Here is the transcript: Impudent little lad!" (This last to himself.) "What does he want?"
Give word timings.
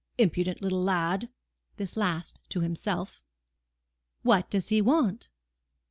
Impudent 0.17 0.63
little 0.63 0.81
lad!" 0.81 1.29
(This 1.77 1.95
last 1.95 2.39
to 2.49 2.61
himself.) 2.61 3.21
"What 4.23 4.49
does 4.49 4.69
he 4.69 4.81
want?" 4.81 5.29